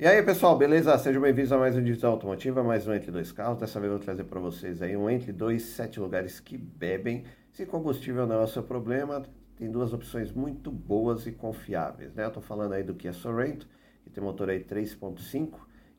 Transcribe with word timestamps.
E 0.00 0.06
aí 0.06 0.22
pessoal, 0.22 0.56
beleza? 0.56 0.96
Sejam 0.96 1.20
bem-vindos 1.20 1.52
a 1.52 1.58
mais 1.58 1.76
um 1.76 1.82
Digital 1.82 2.12
Automotiva, 2.12 2.64
mais 2.64 2.88
um 2.88 2.94
Entre 2.94 3.10
Dois 3.10 3.32
Carros. 3.32 3.58
Dessa 3.58 3.78
vez 3.78 3.92
eu 3.92 3.98
vou 3.98 4.02
trazer 4.02 4.24
para 4.24 4.40
vocês 4.40 4.80
aí 4.80 4.96
um 4.96 5.10
Entre 5.10 5.30
Dois 5.30 5.60
Sete 5.60 6.00
Lugares 6.00 6.40
que 6.40 6.56
Bebem. 6.56 7.26
Se 7.52 7.66
combustível 7.66 8.26
não 8.26 8.36
é 8.36 8.44
o 8.44 8.48
seu 8.48 8.62
problema, 8.62 9.22
tem 9.58 9.70
duas 9.70 9.92
opções 9.92 10.32
muito 10.32 10.72
boas 10.72 11.26
e 11.26 11.32
confiáveis, 11.32 12.14
né? 12.14 12.24
Eu 12.24 12.30
tô 12.30 12.40
falando 12.40 12.72
aí 12.72 12.82
do 12.82 12.94
Kia 12.94 13.12
Sorento, 13.12 13.68
que 14.02 14.08
tem 14.08 14.24
motor 14.24 14.48
aí 14.48 14.64
3.5 14.64 15.50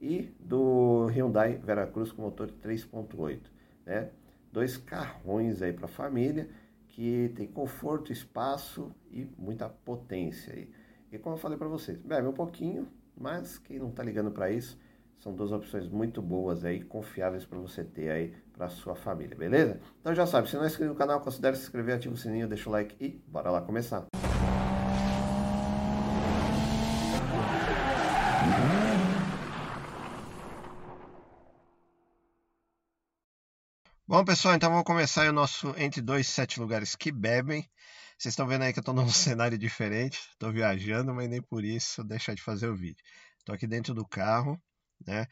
e 0.02 0.34
do 0.40 1.06
Hyundai 1.06 1.62
Veracruz 1.64 2.12
com 2.12 2.24
motor 2.24 2.48
3.8, 2.48 3.40
né? 3.86 4.10
Dois 4.52 4.78
carrões 4.78 5.62
aí 5.62 5.74
para 5.74 5.88
família 5.88 6.50
que 6.88 7.32
tem 7.36 7.46
conforto, 7.46 8.12
espaço 8.12 8.92
e 9.12 9.30
muita 9.38 9.70
potência 9.70 10.56
aí. 10.56 10.72
E 11.12 11.20
como 11.20 11.36
eu 11.36 11.40
falei 11.40 11.56
para 11.56 11.68
vocês, 11.68 12.00
bebe 12.00 12.28
um 12.28 12.34
pouquinho, 12.34 12.88
mas 13.22 13.60
quem 13.60 13.78
não 13.78 13.90
está 13.90 14.02
ligando 14.02 14.32
para 14.32 14.52
isso, 14.52 14.78
são 15.20 15.36
duas 15.36 15.52
opções 15.52 15.88
muito 15.88 16.22
boas 16.22 16.66
aí, 16.66 16.84
confiáveis 16.84 17.46
para 17.46 17.60
você 17.60 17.84
ter 17.84 18.10
aí 18.10 18.34
para 18.52 18.68
sua 18.70 18.96
família, 18.96 19.38
beleza? 19.38 19.80
Então 20.00 20.16
já 20.16 20.26
sabe, 20.26 20.50
se 20.50 20.56
não 20.56 20.64
é 20.64 20.68
inscrito 20.68 20.92
no 20.92 20.98
canal, 20.98 21.22
considere 21.22 21.56
se 21.56 21.64
inscrever, 21.64 21.96
ativa 21.96 22.16
o 22.16 22.18
sininho, 22.18 22.48
deixa 22.48 22.68
o 22.68 22.72
like 22.72 22.96
e 23.00 23.22
bora 23.28 23.52
lá 23.52 23.62
começar. 23.62 24.06
Bom, 34.08 34.26
pessoal, 34.26 34.56
então 34.56 34.70
vamos 34.70 34.84
começar 34.84 35.30
o 35.30 35.32
nosso 35.32 35.74
Entre 35.78 36.02
Dois 36.02 36.28
Sete 36.28 36.60
Lugares 36.60 36.96
que 36.96 37.12
Bebem. 37.12 37.70
Vocês 38.22 38.34
estão 38.34 38.46
vendo 38.46 38.62
aí 38.62 38.72
que 38.72 38.78
eu 38.78 38.82
estou 38.82 38.94
num 38.94 39.10
cenário 39.10 39.58
diferente, 39.58 40.20
estou 40.34 40.52
viajando, 40.54 41.12
mas 41.12 41.28
nem 41.28 41.42
por 41.42 41.66
isso 41.66 42.04
deixar 42.04 42.36
de 42.36 42.42
fazer 42.44 42.68
o 42.68 42.76
vídeo. 42.76 43.04
Estou 43.40 43.56
aqui 43.56 43.66
dentro 43.66 43.96
do 43.96 44.08
carro, 44.08 44.62
né? 45.08 45.26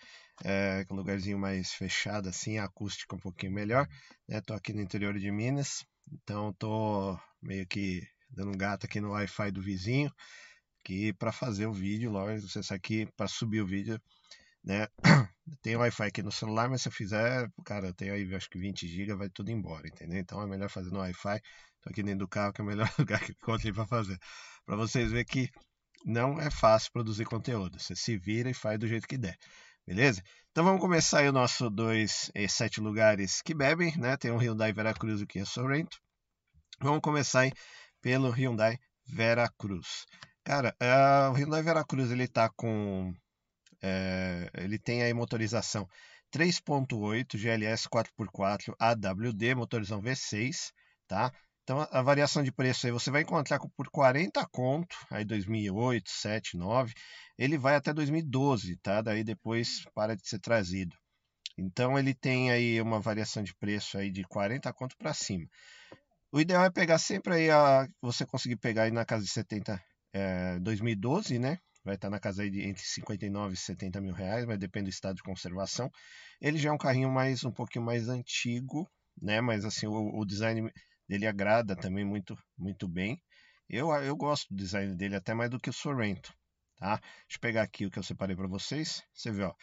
É, 0.43 0.83
um 0.89 0.95
lugarzinho 0.95 1.37
mais 1.37 1.71
fechado 1.71 2.27
assim, 2.27 2.57
acústica 2.57 3.15
um 3.15 3.19
pouquinho 3.19 3.51
melhor. 3.51 3.87
Estou 4.27 4.55
né? 4.55 4.59
aqui 4.59 4.73
no 4.73 4.81
interior 4.81 5.19
de 5.19 5.31
Minas, 5.31 5.85
então 6.11 6.49
estou 6.49 7.21
meio 7.39 7.67
que 7.67 8.01
dando 8.27 8.49
um 8.49 8.57
gato 8.57 8.87
aqui 8.87 8.99
no 8.99 9.11
Wi-Fi 9.11 9.51
do 9.51 9.61
vizinho, 9.61 10.11
que 10.83 11.13
para 11.13 11.31
fazer 11.31 11.67
o 11.67 11.73
vídeo, 11.73 12.09
lógico, 12.09 12.49
você 12.49 12.63
sabe 12.63 12.79
que 12.81 13.05
para 13.15 13.27
subir 13.27 13.61
o 13.61 13.67
vídeo, 13.67 14.01
né? 14.63 14.87
Tem 15.61 15.75
Wi-Fi 15.75 16.07
aqui 16.07 16.23
no 16.23 16.31
celular, 16.31 16.67
mas 16.67 16.81
se 16.81 16.87
eu 16.87 16.91
fizer, 16.91 17.51
cara, 17.63 17.87
eu 17.87 17.93
tenho 17.93 18.15
aí 18.15 18.33
acho 18.33 18.49
que 18.49 18.57
20 18.57 18.87
GB, 18.87 19.15
vai 19.15 19.29
tudo 19.29 19.51
embora, 19.51 19.87
entendeu? 19.87 20.19
Então 20.19 20.41
é 20.41 20.47
melhor 20.47 20.69
fazer 20.69 20.89
no 20.89 20.99
Wi-Fi. 20.99 21.39
Tô 21.81 21.89
aqui 21.89 22.03
dentro 22.03 22.19
do 22.19 22.27
carro, 22.27 22.53
que 22.53 22.61
é 22.61 22.63
o 22.63 22.67
melhor 22.67 22.89
lugar 22.97 23.19
que 23.19 23.31
encontrei 23.31 23.71
para 23.73 23.85
fazer. 23.85 24.17
Para 24.65 24.75
vocês 24.75 25.11
verem 25.11 25.25
que 25.25 25.49
não 26.05 26.39
é 26.39 26.49
fácil 26.49 26.91
produzir 26.91 27.25
conteúdo. 27.25 27.79
Você 27.79 27.95
se 27.95 28.17
vira 28.17 28.49
e 28.49 28.53
faz 28.53 28.79
do 28.79 28.87
jeito 28.87 29.07
que 29.07 29.17
der. 29.17 29.37
Beleza? 29.85 30.21
Então 30.51 30.63
vamos 30.63 30.81
começar 30.81 31.19
aí 31.19 31.29
o 31.29 31.33
nosso 31.33 31.69
dois 31.69 32.29
e 32.35 32.47
sete 32.47 32.79
lugares 32.79 33.41
que 33.41 33.53
bebem, 33.53 33.95
né? 33.97 34.17
Tem 34.17 34.31
o 34.31 34.37
Hyundai 34.37 34.71
Veracruz 34.71 35.21
e 35.21 35.23
o 35.23 35.27
Kia 35.27 35.45
Sorento. 35.45 35.97
Vamos 36.79 37.01
começar 37.01 37.41
aí 37.41 37.51
pelo 38.01 38.29
Hyundai 38.29 38.77
Veracruz. 39.05 40.05
Cara, 40.43 40.75
uh, 40.81 41.31
o 41.31 41.33
Hyundai 41.33 41.61
Veracruz 41.63 42.11
ele 42.11 42.27
tá 42.27 42.49
com 42.49 43.13
é, 43.81 44.49
ele 44.55 44.77
tem 44.77 45.03
aí 45.03 45.13
motorização 45.13 45.87
3.8 46.33 47.37
GLS 47.37 47.87
4x4 47.89 48.73
AWD, 48.77 49.55
motorizão 49.55 50.01
V6, 50.01 50.71
tá? 51.07 51.31
Então 51.69 51.87
a 51.91 52.01
variação 52.01 52.41
de 52.41 52.51
preço 52.51 52.87
aí 52.87 52.91
você 52.91 53.11
vai 53.11 53.21
encontrar 53.21 53.59
por 53.59 53.91
40 53.91 54.43
conto, 54.47 54.97
aí 55.11 55.23
2008, 55.23 56.09
7, 56.09 56.57
9, 56.57 56.95
ele 57.37 57.59
vai 57.59 57.75
até 57.75 57.93
2012, 57.93 58.75
tá? 58.77 59.03
Daí 59.03 59.23
depois 59.23 59.85
para 59.93 60.15
de 60.15 60.27
ser 60.27 60.39
trazido. 60.39 60.97
Então 61.55 61.99
ele 61.99 62.15
tem 62.15 62.49
aí 62.49 62.81
uma 62.81 62.99
variação 62.99 63.43
de 63.43 63.53
preço 63.53 63.99
aí 63.99 64.09
de 64.09 64.23
40 64.23 64.73
conto 64.73 64.97
para 64.97 65.13
cima. 65.13 65.45
O 66.31 66.41
ideal 66.41 66.65
é 66.65 66.71
pegar 66.71 66.97
sempre 66.97 67.35
aí 67.35 67.51
a 67.51 67.87
você 68.01 68.25
conseguir 68.25 68.55
pegar 68.55 68.85
aí 68.85 68.91
na 68.91 69.05
casa 69.05 69.23
de 69.23 69.29
70 69.29 69.79
é, 70.11 70.57
2012, 70.61 71.37
né? 71.37 71.59
Vai 71.85 71.93
estar 71.93 72.09
na 72.09 72.19
casa 72.19 72.41
aí 72.41 72.49
de 72.49 72.67
entre 72.67 72.81
59 72.81 73.53
e 73.53 73.57
70 73.57 74.01
mil 74.01 74.15
reais, 74.15 74.43
mas 74.43 74.57
depende 74.57 74.85
do 74.85 74.93
estado 74.93 75.17
de 75.17 75.23
conservação. 75.23 75.91
Ele 76.41 76.57
já 76.57 76.69
é 76.69 76.71
um 76.71 76.79
carrinho 76.79 77.11
mais 77.11 77.43
um 77.43 77.51
pouquinho 77.51 77.85
mais 77.85 78.09
antigo, 78.09 78.89
né? 79.21 79.39
Mas 79.39 79.65
assim 79.65 79.85
o, 79.85 80.17
o 80.17 80.25
design 80.25 80.71
ele 81.09 81.27
agrada 81.27 81.75
também 81.75 82.05
muito, 82.05 82.37
muito 82.57 82.87
bem. 82.87 83.21
Eu, 83.67 83.91
eu 83.91 84.15
gosto 84.15 84.47
do 84.49 84.57
design 84.57 84.95
dele 84.95 85.15
até 85.15 85.33
mais 85.33 85.49
do 85.49 85.59
que 85.59 85.69
o 85.69 85.73
Sorrento, 85.73 86.33
tá? 86.77 86.97
Deixa 86.97 87.35
eu 87.35 87.39
pegar 87.39 87.63
aqui 87.63 87.85
o 87.85 87.91
que 87.91 87.99
eu 87.99 88.03
separei 88.03 88.35
para 88.35 88.47
vocês. 88.47 89.03
Você 89.13 89.31
vê, 89.31 89.43
ó, 89.43 89.49
o 89.49 89.55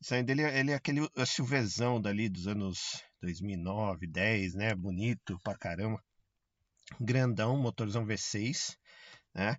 design 0.00 0.24
dele 0.24 0.42
ele 0.42 0.72
é 0.72 0.74
aquele 0.74 1.08
silvezão 1.26 2.00
dali 2.00 2.28
dos 2.28 2.46
anos 2.46 3.02
2009, 3.20 4.06
10, 4.06 4.54
né? 4.54 4.74
Bonito 4.74 5.38
pra 5.42 5.56
caramba. 5.56 6.02
Grandão, 7.00 7.56
motorzão 7.56 8.04
V6, 8.04 8.76
né? 9.34 9.56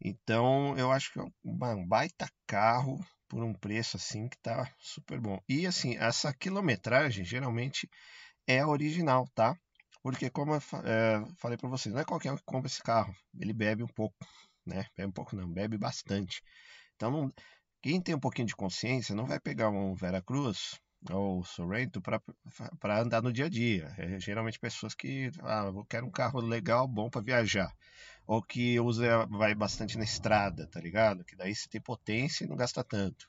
Então, 0.00 0.76
eu 0.78 0.92
acho 0.92 1.12
que 1.12 1.18
é 1.18 1.24
um 1.44 1.86
baita 1.86 2.30
carro 2.46 3.04
por 3.28 3.42
um 3.42 3.52
preço 3.52 3.96
assim 3.96 4.28
que 4.28 4.38
tá 4.38 4.72
super 4.78 5.20
bom. 5.20 5.38
E 5.48 5.66
assim, 5.66 5.96
essa 5.96 6.32
quilometragem 6.32 7.24
geralmente 7.24 7.88
é 8.46 8.64
original, 8.64 9.28
tá? 9.34 9.56
Porque, 10.10 10.30
como 10.30 10.54
eu 10.54 10.62
é, 10.84 11.22
falei 11.36 11.58
para 11.58 11.68
vocês, 11.68 11.94
não 11.94 12.00
é 12.00 12.04
qualquer 12.04 12.32
um 12.32 12.36
que 12.38 12.42
compra 12.42 12.66
esse 12.66 12.82
carro. 12.82 13.14
Ele 13.38 13.52
bebe 13.52 13.82
um 13.82 13.88
pouco, 13.88 14.16
né? 14.64 14.86
Bebe 14.96 15.10
um 15.10 15.12
pouco 15.12 15.36
não, 15.36 15.46
bebe 15.46 15.76
bastante. 15.76 16.42
Então, 16.96 17.10
não, 17.10 17.34
quem 17.82 18.00
tem 18.00 18.14
um 18.14 18.18
pouquinho 18.18 18.48
de 18.48 18.56
consciência 18.56 19.14
não 19.14 19.26
vai 19.26 19.38
pegar 19.38 19.68
um 19.68 19.94
Veracruz 19.94 20.80
ou 21.10 21.44
Sorrento 21.44 22.00
para 22.00 22.98
andar 22.98 23.20
no 23.20 23.30
dia 23.30 23.44
a 23.44 23.48
dia. 23.50 23.94
É 23.98 24.18
geralmente 24.18 24.58
pessoas 24.58 24.94
que, 24.94 25.30
ah, 25.42 25.64
eu 25.66 25.84
quero 25.84 26.06
um 26.06 26.10
carro 26.10 26.40
legal, 26.40 26.88
bom 26.88 27.10
para 27.10 27.20
viajar. 27.20 27.70
Ou 28.26 28.42
que 28.42 28.80
usa, 28.80 29.26
vai 29.26 29.54
bastante 29.54 29.98
na 29.98 30.04
estrada, 30.04 30.66
tá 30.68 30.80
ligado? 30.80 31.22
Que 31.22 31.36
daí 31.36 31.54
você 31.54 31.68
tem 31.68 31.82
potência 31.82 32.44
e 32.44 32.48
não 32.48 32.56
gasta 32.56 32.82
tanto. 32.82 33.28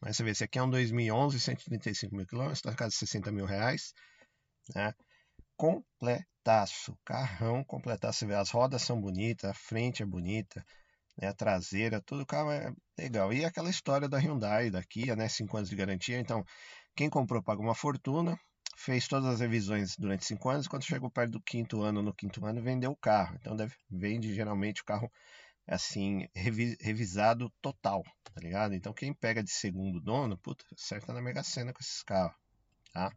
Mas 0.00 0.16
você 0.16 0.24
vê, 0.24 0.30
esse 0.32 0.42
aqui 0.42 0.58
é 0.58 0.62
um 0.64 0.70
2011, 0.70 1.38
135 1.38 2.16
mil 2.16 2.26
quilômetros, 2.26 2.62
tá 2.62 2.70
na 2.70 2.76
casa 2.76 2.90
de 2.90 2.96
60 2.96 3.30
mil 3.30 3.46
reais, 3.46 3.94
né? 4.74 4.92
Completaço. 5.58 6.96
Carrão 7.04 7.64
completaço. 7.64 8.20
Você 8.20 8.26
vê, 8.26 8.34
as 8.34 8.50
rodas 8.50 8.80
são 8.82 8.98
bonitas, 8.98 9.50
a 9.50 9.54
frente 9.54 10.02
é 10.02 10.06
bonita, 10.06 10.64
né, 11.20 11.28
a 11.28 11.34
traseira, 11.34 12.00
tudo 12.00 12.22
o 12.22 12.26
carro 12.26 12.50
é 12.52 12.72
legal. 12.96 13.32
E 13.32 13.44
aquela 13.44 13.68
história 13.68 14.08
da 14.08 14.18
Hyundai, 14.18 14.70
da 14.70 14.82
Kia, 14.82 15.16
né, 15.16 15.28
5 15.28 15.56
anos 15.56 15.68
de 15.68 15.76
garantia. 15.76 16.18
Então, 16.18 16.44
quem 16.96 17.10
comprou 17.10 17.42
paga 17.42 17.60
uma 17.60 17.74
fortuna, 17.74 18.38
fez 18.76 19.08
todas 19.08 19.28
as 19.28 19.40
revisões 19.40 19.96
durante 19.96 20.24
5 20.24 20.48
anos, 20.48 20.68
quando 20.68 20.84
chegou 20.84 21.10
perto 21.10 21.32
do 21.32 21.42
quinto 21.42 21.82
ano, 21.82 22.02
no 22.02 22.14
quinto 22.14 22.44
ano, 22.46 22.62
vendeu 22.62 22.92
o 22.92 22.96
carro. 22.96 23.36
Então, 23.40 23.56
deve, 23.56 23.74
vende 23.90 24.32
geralmente 24.32 24.82
o 24.82 24.84
carro 24.84 25.10
assim, 25.66 26.26
revi, 26.34 26.76
revisado 26.80 27.52
total, 27.60 28.02
tá 28.32 28.40
ligado? 28.40 28.74
Então, 28.74 28.92
quem 28.94 29.12
pega 29.12 29.42
de 29.42 29.50
segundo 29.50 30.00
dono, 30.00 30.38
puta, 30.38 30.64
acerta 30.72 31.12
na 31.12 31.20
Mega 31.20 31.42
Sena 31.42 31.74
com 31.74 31.80
esses 31.82 32.02
carros, 32.02 32.34
tá? 32.92 33.12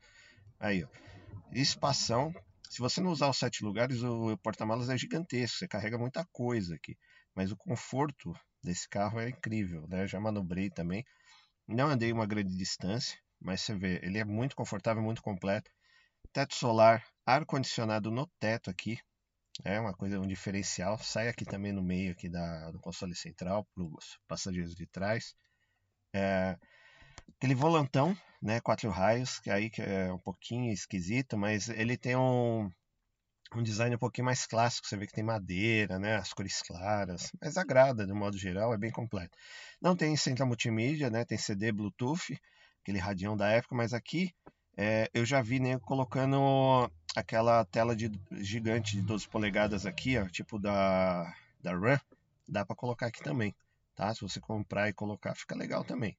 Aí, 0.59 0.83
ó 0.83 1.10
espação. 1.53 2.33
Se 2.69 2.79
você 2.79 3.01
não 3.01 3.11
usar 3.11 3.29
os 3.29 3.37
sete 3.37 3.63
lugares, 3.63 4.01
o 4.03 4.37
porta-malas 4.37 4.89
é 4.89 4.97
gigantesco, 4.97 5.57
você 5.57 5.67
carrega 5.67 5.97
muita 5.97 6.25
coisa 6.31 6.75
aqui. 6.75 6.97
Mas 7.35 7.51
o 7.51 7.57
conforto 7.57 8.33
desse 8.63 8.87
carro 8.87 9.19
é 9.19 9.29
incrível, 9.29 9.87
né? 9.87 10.07
Já 10.07 10.19
manobrei 10.19 10.69
também. 10.69 11.05
Não 11.67 11.87
andei 11.87 12.11
uma 12.11 12.25
grande 12.25 12.55
distância, 12.55 13.17
mas 13.39 13.61
você 13.61 13.75
vê, 13.75 13.99
ele 14.03 14.19
é 14.19 14.25
muito 14.25 14.55
confortável, 14.55 15.01
muito 15.01 15.21
completo. 15.21 15.71
Teto 16.33 16.55
solar, 16.55 17.05
ar-condicionado 17.25 18.11
no 18.11 18.27
teto 18.39 18.69
aqui, 18.69 18.97
é 19.63 19.79
uma 19.79 19.93
coisa, 19.93 20.19
um 20.19 20.27
diferencial. 20.27 20.97
Sai 20.99 21.27
aqui 21.27 21.45
também 21.45 21.71
no 21.71 21.81
meio 21.81 22.11
aqui 22.11 22.29
da, 22.29 22.71
do 22.71 22.79
console 22.79 23.15
central 23.15 23.65
para 23.73 23.83
os 23.83 24.17
passageiros 24.27 24.73
de 24.73 24.85
trás. 24.87 25.35
É, 26.13 26.57
aquele 27.37 27.55
volantão 27.55 28.15
né? 28.41 28.59
Quatro 28.59 28.89
raios, 28.89 29.39
que 29.39 29.49
aí 29.51 29.71
é 29.77 30.11
um 30.11 30.17
pouquinho 30.17 30.71
esquisito, 30.73 31.37
mas 31.37 31.69
ele 31.69 31.95
tem 31.95 32.15
um, 32.15 32.69
um 33.55 33.63
design 33.63 33.95
um 33.95 33.99
pouquinho 33.99 34.25
mais 34.25 34.45
clássico. 34.45 34.87
Você 34.87 34.97
vê 34.97 35.05
que 35.05 35.13
tem 35.13 35.23
madeira, 35.23 35.99
né? 35.99 36.15
As 36.15 36.33
cores 36.33 36.61
claras, 36.61 37.31
mas 37.39 37.57
agrada 37.57 38.05
de 38.05 38.13
modo 38.13 38.37
geral, 38.37 38.73
é 38.73 38.77
bem 38.77 38.91
completo. 38.91 39.37
Não 39.81 39.95
tem 39.95 40.15
central 40.17 40.47
multimídia, 40.47 41.09
né? 41.09 41.25
Tem 41.25 41.37
CD, 41.37 41.71
Bluetooth, 41.71 42.39
aquele 42.81 42.99
radião 42.99 43.37
da 43.37 43.49
época, 43.49 43.75
mas 43.75 43.93
aqui 43.93 44.33
é, 44.77 45.09
eu 45.13 45.25
já 45.25 45.41
vi 45.41 45.59
né, 45.59 45.77
colocando 45.79 46.89
aquela 47.15 47.65
tela 47.65 47.95
de 47.95 48.11
gigante 48.31 48.95
de 48.95 49.01
12 49.03 49.27
polegadas 49.27 49.85
aqui, 49.85 50.17
ó, 50.17 50.27
tipo 50.27 50.57
da 50.59 51.31
da 51.61 51.73
RAM, 51.77 51.99
dá 52.47 52.65
para 52.65 52.75
colocar 52.75 53.07
aqui 53.07 53.21
também, 53.21 53.53
tá? 53.95 54.13
Se 54.15 54.21
você 54.21 54.39
comprar 54.39 54.89
e 54.89 54.93
colocar, 54.93 55.35
fica 55.35 55.55
legal 55.55 55.83
também. 55.83 56.17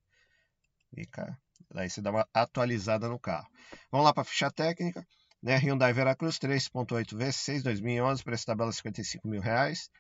Fica 0.94 1.38
Daí 1.74 1.88
você 1.88 2.02
dá 2.02 2.10
uma 2.10 2.28
atualizada 2.34 3.08
no 3.08 3.18
carro. 3.18 3.48
Vamos 3.90 4.04
lá 4.04 4.12
para 4.12 4.22
a 4.22 4.24
ficha 4.24 4.50
técnica. 4.50 5.06
Né? 5.42 5.56
Hyundai 5.56 5.92
Veracruz 5.92 6.38
3.8 6.38 7.16
V6 7.16 7.62
2011, 7.62 8.22
preço 8.22 8.46
tabela 8.46 8.70
55 8.70 9.26
mil 9.26 9.40
reais. 9.40 9.90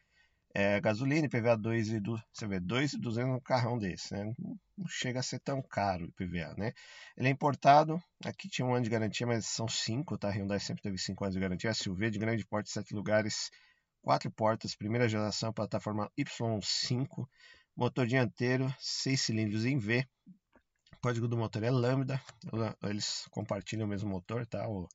É, 0.54 0.78
gasolina, 0.82 1.26
IPVA 1.26 1.56
2 1.56 1.88
e 1.92 2.00
do, 2.00 2.22
você 2.30 2.46
vê, 2.46 2.60
2,200 2.60 3.32
num 3.32 3.40
carrão 3.40 3.78
desse, 3.78 4.12
né? 4.12 4.34
Não 4.76 4.86
chega 4.86 5.20
a 5.20 5.22
ser 5.22 5.40
tão 5.40 5.62
caro 5.62 6.04
o 6.04 6.08
IPVA, 6.08 6.54
né? 6.58 6.72
Ele 7.16 7.28
é 7.28 7.30
importado, 7.30 7.98
aqui 8.22 8.50
tinha 8.50 8.66
um 8.66 8.74
ano 8.74 8.84
de 8.84 8.90
garantia, 8.90 9.26
mas 9.26 9.46
são 9.46 9.66
5, 9.66 10.18
tá? 10.18 10.28
Hyundai 10.28 10.60
sempre 10.60 10.82
teve 10.82 10.98
5 10.98 11.24
anos 11.24 11.34
de 11.34 11.40
garantia. 11.40 11.72
SUV 11.72 12.10
de 12.10 12.18
grande 12.18 12.44
porte, 12.44 12.68
7 12.70 12.94
lugares, 12.94 13.50
4 14.02 14.30
portas, 14.30 14.76
primeira 14.76 15.08
geração, 15.08 15.54
plataforma 15.54 16.12
Y5, 16.18 17.26
motor 17.74 18.06
dianteiro, 18.06 18.72
6 18.78 19.18
cilindros 19.18 19.64
em 19.64 19.78
V. 19.78 20.06
Código 21.02 21.26
do 21.26 21.36
motor 21.36 21.64
é 21.64 21.70
Lambda, 21.70 22.22
eles 22.84 23.26
compartilham 23.32 23.86
o 23.86 23.88
mesmo 23.88 24.08
motor, 24.08 24.46
tá? 24.46 24.68
O, 24.68 24.88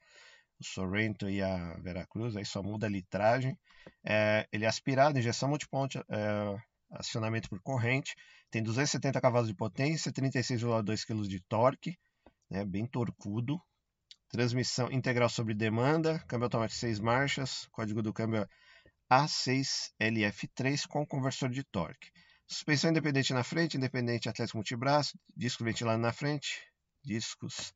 o 0.57 0.63
Sorrento 0.63 1.30
e 1.30 1.42
a 1.42 1.74
Veracruz, 1.80 2.38
aí 2.38 2.45
só 2.45 2.63
muda 2.63 2.88
a 2.88 2.89
litragem. 2.89 3.59
É, 4.06 4.48
ele 4.50 4.63
é 4.63 4.69
aspirado, 4.69 5.19
injeção 5.19 5.50
multiponto, 5.50 6.01
é, 6.09 6.57
acionamento 6.92 7.50
por 7.50 7.59
corrente, 7.62 8.15
tem 8.50 8.63
270 8.63 9.19
cavalos 9.19 9.50
de 9.50 9.54
potência, 9.54 10.09
36,2 10.09 11.06
kg 11.06 11.27
de 11.27 11.42
torque, 11.42 12.00
né, 12.50 12.63
bem 12.63 12.86
torcudo. 12.86 13.62
Transmissão 14.30 14.89
integral 14.89 15.27
sobre 15.27 15.54
demanda, 15.54 16.19
câmbio 16.19 16.45
automático 16.45 16.80
6 16.80 17.01
marchas, 17.01 17.68
código 17.69 18.01
do 18.01 18.13
câmbio 18.13 18.48
A6LF3 19.12 20.88
com 20.88 21.06
conversor 21.06 21.50
de 21.50 21.65
torque. 21.65 22.09
Suspensão 22.48 22.92
independente 22.92 23.34
na 23.34 23.44
frente, 23.44 23.78
independente 23.78 24.30
atlético 24.30 24.58
multibraço, 24.58 25.20
disco 25.36 25.64
ventilado 25.64 26.02
na 26.02 26.14
frente, 26.14 26.64
discos 27.04 27.74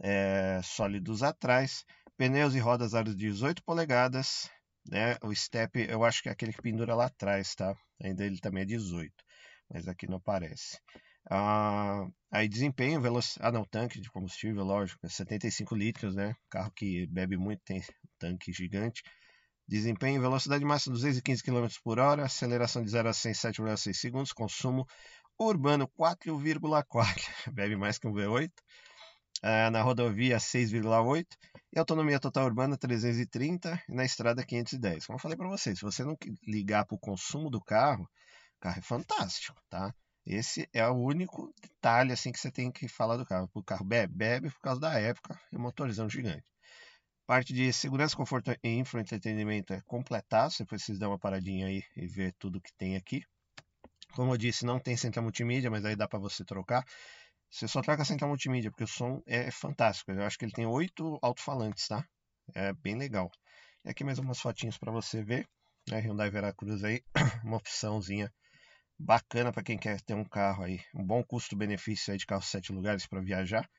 é, 0.00 0.60
sólidos 0.62 1.22
atrás, 1.22 1.84
Pneus 2.16 2.54
e 2.54 2.58
rodas 2.58 2.92
de 2.92 3.14
18 3.14 3.62
polegadas, 3.62 4.50
né? 4.86 5.16
O 5.22 5.34
step 5.34 5.86
eu 5.88 6.04
acho 6.04 6.22
que 6.22 6.28
é 6.28 6.32
aquele 6.32 6.52
que 6.52 6.60
pendura 6.60 6.94
lá 6.94 7.06
atrás, 7.06 7.54
tá? 7.54 7.76
Ainda 8.02 8.24
ele 8.24 8.38
também 8.40 8.62
é 8.62 8.66
18, 8.66 9.24
mas 9.68 9.86
aqui 9.86 10.06
não 10.08 10.16
aparece. 10.16 10.78
Ah, 11.30 12.06
aí 12.30 12.48
desempenho, 12.48 13.00
velocidade, 13.00 13.46
ah 13.48 13.52
não, 13.52 13.64
tanque 13.64 14.00
de 14.00 14.10
combustível, 14.10 14.64
lógico, 14.64 15.08
75 15.08 15.74
litros, 15.76 16.14
né? 16.14 16.34
Carro 16.50 16.72
que 16.72 17.06
bebe 17.06 17.36
muito 17.36 17.62
tem 17.64 17.82
tanque 18.18 18.52
gigante. 18.52 19.02
Desempenho, 19.70 20.20
velocidade 20.20 20.64
máxima 20.64 20.94
215 20.94 21.44
km 21.44 21.68
por 21.84 22.00
hora, 22.00 22.24
aceleração 22.24 22.82
de 22.82 22.90
0 22.90 23.08
a 23.08 23.12
100 23.12 23.32
7,6 23.34 23.94
segundos, 23.94 24.32
consumo 24.32 24.84
urbano 25.38 25.86
4,4, 25.86 27.06
bebe 27.54 27.76
mais 27.76 27.96
que 27.96 28.08
um 28.08 28.12
V8 28.12 28.50
uh, 28.50 29.70
na 29.70 29.80
rodovia 29.80 30.38
6,8 30.38 31.24
e 31.72 31.78
autonomia 31.78 32.18
total 32.18 32.46
urbana 32.46 32.76
330 32.76 33.80
e 33.88 33.94
na 33.94 34.04
estrada 34.04 34.44
510. 34.44 35.06
Como 35.06 35.16
eu 35.18 35.22
falei 35.22 35.36
para 35.36 35.48
vocês, 35.48 35.78
se 35.78 35.84
você 35.84 36.02
não 36.02 36.16
ligar 36.44 36.84
para 36.84 36.96
o 36.96 36.98
consumo 36.98 37.48
do 37.48 37.62
carro, 37.62 38.02
o 38.56 38.60
carro 38.60 38.80
é 38.80 38.82
fantástico, 38.82 39.56
tá? 39.68 39.94
Esse 40.26 40.68
é 40.72 40.84
o 40.88 40.96
único 40.96 41.54
detalhe 41.62 42.10
assim 42.10 42.32
que 42.32 42.40
você 42.40 42.50
tem 42.50 42.72
que 42.72 42.88
falar 42.88 43.16
do 43.16 43.24
carro. 43.24 43.48
O 43.54 43.62
carro 43.62 43.84
bebe, 43.84 44.12
bebe 44.12 44.50
por 44.50 44.60
causa 44.62 44.80
da 44.80 44.98
época 44.98 45.40
e 45.52 45.56
motorizão 45.56 46.10
gigante. 46.10 46.49
Parte 47.30 47.52
de 47.52 47.72
segurança, 47.72 48.16
conforto 48.16 48.50
e 48.60 48.68
infoentretenimento 48.70 49.72
é 49.72 49.80
completar. 49.82 50.50
Você 50.50 50.64
precisa 50.64 50.98
dar 50.98 51.10
uma 51.10 51.16
paradinha 51.16 51.68
aí 51.68 51.84
e 51.96 52.04
ver 52.04 52.32
tudo 52.32 52.60
que 52.60 52.72
tem 52.72 52.96
aqui. 52.96 53.22
Como 54.14 54.32
eu 54.32 54.36
disse, 54.36 54.66
não 54.66 54.80
tem 54.80 54.96
central 54.96 55.22
multimídia, 55.22 55.70
mas 55.70 55.84
aí 55.84 55.94
dá 55.94 56.08
para 56.08 56.18
você 56.18 56.44
trocar. 56.44 56.84
Você 57.48 57.68
só 57.68 57.82
troca 57.82 58.02
a 58.02 58.04
central 58.04 58.30
multimídia, 58.30 58.68
porque 58.68 58.82
o 58.82 58.88
som 58.88 59.22
é 59.26 59.48
fantástico. 59.48 60.10
Eu 60.10 60.24
acho 60.24 60.36
que 60.36 60.44
ele 60.44 60.50
tem 60.50 60.66
oito 60.66 61.20
alto-falantes, 61.22 61.86
tá? 61.86 62.04
É 62.52 62.72
bem 62.72 62.96
legal. 62.96 63.30
E 63.84 63.90
aqui 63.90 64.02
mais 64.02 64.18
umas 64.18 64.40
fotinhas 64.40 64.76
para 64.76 64.90
você 64.90 65.22
ver. 65.22 65.48
Né? 65.88 66.00
Hyundai 66.00 66.30
Veracruz 66.30 66.82
aí, 66.82 67.00
uma 67.44 67.58
opçãozinha 67.58 68.28
bacana 68.98 69.52
para 69.52 69.62
quem 69.62 69.78
quer 69.78 70.00
ter 70.00 70.14
um 70.14 70.24
carro 70.24 70.64
aí, 70.64 70.80
um 70.92 71.06
bom 71.06 71.22
custo-benefício 71.22 72.10
aí 72.10 72.18
de 72.18 72.26
carro 72.26 72.42
sete 72.42 72.72
lugares 72.72 73.06
para 73.06 73.20
viajar. 73.20 73.70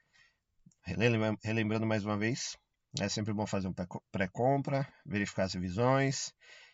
Relembrando 1.44 1.86
mais 1.86 2.06
uma 2.06 2.18
vez, 2.18 2.58
é 3.00 3.08
sempre 3.10 3.34
bom 3.34 3.46
fazer 3.46 3.68
um 3.68 3.74
pré-compra, 4.12 4.88
verificar 5.06 5.44
as 5.44 5.54
revisões, 5.54 6.34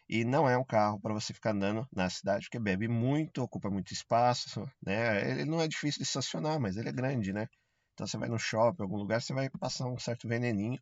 e 0.10 0.24
não 0.24 0.50
é 0.50 0.58
um 0.58 0.64
carro 0.64 1.00
para 1.00 1.14
você 1.14 1.34
ficar 1.34 1.52
andando 1.52 1.88
na 1.94 2.10
cidade, 2.10 2.46
porque 2.46 2.60
bebe 2.60 2.88
muito, 2.88 3.44
ocupa 3.44 3.70
muito 3.70 3.94
espaço, 3.94 4.70
né? 4.82 5.32
Ele 5.32 5.46
não 5.46 5.62
é 5.62 5.68
difícil 5.68 6.00
de 6.00 6.08
estacionar, 6.08 6.60
mas 6.60 6.78
ele 6.78 6.90
é 6.90 6.92
grande, 6.94 7.34
né? 7.34 7.48
Então 7.94 8.08
você 8.08 8.18
vai 8.18 8.30
no 8.30 8.40
shopping, 8.40 8.84
algum 8.84 8.98
lugar, 8.98 9.22
você 9.22 9.34
vai 9.34 9.50
passar 9.50 9.86
um 9.88 10.00
certo 10.00 10.28
veneninho 10.28 10.82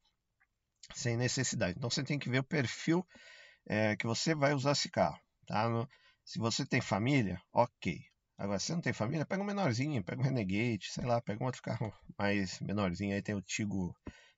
sem 0.93 1.17
necessidade. 1.17 1.75
Então 1.77 1.89
você 1.89 2.03
tem 2.03 2.19
que 2.19 2.29
ver 2.29 2.39
o 2.39 2.43
perfil 2.43 3.05
é, 3.65 3.95
que 3.95 4.05
você 4.05 4.35
vai 4.35 4.53
usar 4.53 4.73
esse 4.73 4.89
carro, 4.89 5.19
tá? 5.47 5.67
No, 5.67 5.89
se 6.23 6.39
você 6.39 6.65
tem 6.65 6.81
família, 6.81 7.41
ok. 7.53 7.99
Agora, 8.37 8.59
se 8.59 8.73
não 8.73 8.81
tem 8.81 8.93
família, 8.93 9.25
pega 9.25 9.41
um 9.41 9.45
menorzinho, 9.45 10.03
pega 10.03 10.21
um 10.21 10.25
Renegade, 10.25 10.91
sei 10.91 11.05
lá, 11.05 11.21
pega 11.21 11.41
um 11.41 11.45
outro 11.45 11.61
carro 11.61 11.93
mais 12.17 12.59
menorzinho. 12.59 13.15
Aí 13.15 13.21
tem 13.21 13.33
o 13.33 13.41
Tigo 13.41 13.95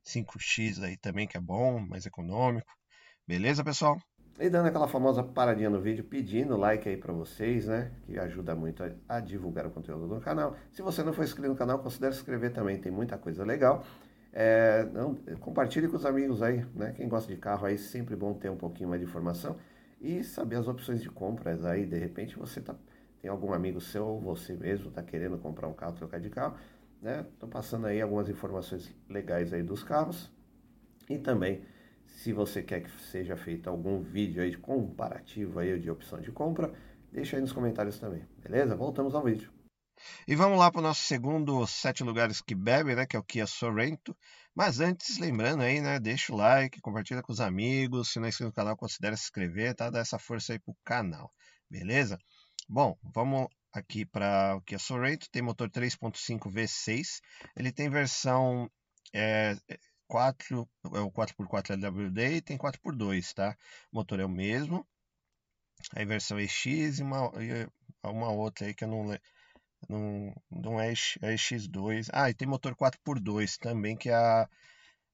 5X 0.07 0.83
aí 0.83 0.97
também, 0.97 1.27
que 1.27 1.37
é 1.37 1.41
bom, 1.41 1.79
mais 1.79 2.05
econômico. 2.05 2.71
Beleza, 3.27 3.63
pessoal? 3.63 3.99
E 4.39 4.49
dando 4.49 4.67
aquela 4.67 4.87
famosa 4.87 5.23
paradinha 5.23 5.69
no 5.69 5.81
vídeo, 5.81 6.03
pedindo 6.03 6.55
like 6.55 6.87
aí 6.87 6.95
para 6.95 7.11
vocês, 7.11 7.65
né? 7.65 7.91
Que 8.05 8.19
ajuda 8.19 8.55
muito 8.55 8.83
a, 8.83 8.91
a, 9.09 9.19
divulgar 9.19 9.65
o 9.65 9.71
conteúdo 9.71 10.07
do 10.07 10.21
canal. 10.21 10.55
Se 10.71 10.81
você 10.81 11.03
não 11.03 11.11
for 11.11 11.23
inscrito 11.23 11.49
no 11.49 11.55
canal, 11.55 11.79
considere 11.79 12.13
se 12.13 12.19
inscrever 12.19 12.53
também, 12.53 12.77
tem 12.77 12.91
muita 12.91 13.17
coisa 13.17 13.43
legal. 13.43 13.83
É, 14.31 14.85
não, 14.93 15.15
compartilhe 15.39 15.87
com 15.87 15.95
os 15.95 16.05
amigos 16.05 16.43
aí, 16.43 16.63
né? 16.75 16.93
Quem 16.95 17.09
gosta 17.09 17.33
de 17.33 17.39
carro 17.39 17.65
aí, 17.65 17.79
sempre 17.79 18.15
bom 18.15 18.33
ter 18.35 18.49
um 18.49 18.55
pouquinho 18.55 18.89
mais 18.89 19.01
de 19.01 19.07
informação 19.07 19.57
e 19.99 20.23
saber 20.23 20.57
as 20.57 20.67
opções 20.67 21.01
de 21.01 21.09
compras 21.09 21.65
aí. 21.65 21.85
De 21.85 21.97
repente 21.97 22.37
você 22.37 22.61
tá, 22.61 22.75
tem 23.19 23.31
algum 23.31 23.51
amigo 23.53 23.81
seu 23.81 24.05
ou 24.05 24.21
você 24.21 24.53
mesmo 24.53 24.89
está 24.89 25.01
querendo 25.01 25.39
comprar 25.39 25.67
um 25.67 25.73
carro, 25.73 25.93
trocar 25.93 26.19
de 26.19 26.29
carro, 26.29 26.55
né? 27.07 27.25
Tô 27.39 27.47
passando 27.47 27.87
aí 27.87 28.01
algumas 28.01 28.27
informações 28.27 28.93
legais 29.09 29.53
aí 29.53 29.63
dos 29.63 29.81
carros 29.81 30.29
e 31.09 31.17
também 31.17 31.61
se 32.05 32.33
você 32.33 32.61
quer 32.61 32.81
que 32.81 32.91
seja 33.09 33.37
feito 33.37 33.69
algum 33.69 34.01
vídeo 34.01 34.43
aí 34.43 34.51
de 34.51 34.57
comparativo 34.57 35.57
aí 35.57 35.79
de 35.79 35.89
opção 35.89 36.19
de 36.19 36.33
compra, 36.33 36.73
deixa 37.09 37.37
aí 37.37 37.41
nos 37.41 37.53
comentários 37.53 37.97
também, 37.97 38.25
beleza? 38.43 38.75
Voltamos 38.75 39.15
ao 39.15 39.23
vídeo. 39.23 39.49
E 40.27 40.35
vamos 40.35 40.59
lá 40.59 40.69
para 40.69 40.79
o 40.79 40.83
nosso 40.83 41.03
segundo 41.03 41.65
sete 41.65 42.03
lugares 42.03 42.41
que 42.41 42.53
bebe, 42.53 42.93
né? 42.93 43.05
Que 43.05 43.15
é 43.15 43.19
o 43.19 43.23
Kia 43.23 43.47
Sorrento. 43.47 44.15
Mas 44.53 44.79
antes, 44.79 45.17
lembrando 45.17 45.63
aí, 45.63 45.81
né? 45.81 45.99
Deixa 45.99 46.33
o 46.33 46.35
like, 46.35 46.81
compartilha 46.81 47.23
com 47.23 47.31
os 47.31 47.39
amigos. 47.39 48.11
Se 48.11 48.19
não 48.19 48.25
é 48.25 48.29
inscrito 48.29 48.49
no 48.49 48.53
canal, 48.53 48.77
considere 48.77 49.17
se 49.17 49.23
inscrever, 49.23 49.73
tá? 49.73 49.89
Dá 49.89 49.99
essa 49.99 50.19
força 50.19 50.53
aí 50.53 50.59
pro 50.59 50.75
canal, 50.83 51.31
beleza? 51.69 52.19
Bom, 52.69 52.95
vamos 53.01 53.47
aqui 53.73 54.05
para 54.05 54.55
o 54.55 54.61
Kia 54.61 54.79
Sorrento. 54.79 55.29
Tem 55.31 55.41
motor 55.41 55.69
3.5 55.69 56.51
V6. 56.51 57.21
Ele 57.55 57.71
tem 57.71 57.89
versão 57.89 58.69
é, 59.13 59.55
4, 60.07 60.69
é 60.93 60.99
o 60.99 61.11
4x4 61.11 61.71
LWD 61.71 62.35
e 62.37 62.41
tem 62.41 62.57
4x2, 62.57 63.33
tá? 63.33 63.57
O 63.91 63.97
motor 63.97 64.19
é 64.19 64.25
o 64.25 64.29
mesmo. 64.29 64.87
Aí 65.95 66.05
versão 66.05 66.39
EX 66.39 66.65
e 66.99 67.03
uma, 67.03 67.31
e 67.41 67.67
uma 68.03 68.31
outra 68.31 68.65
aí 68.65 68.73
que 68.73 68.83
eu 68.83 68.87
não 68.87 69.17
não, 69.87 70.33
não 70.49 70.79
é, 70.79 70.91
é 70.91 71.35
EX2. 71.35 72.09
Ah, 72.11 72.29
e 72.29 72.33
tem 72.33 72.47
motor 72.47 72.75
4x2 72.75 73.57
também, 73.57 73.95
que 73.95 74.09
é, 74.09 74.47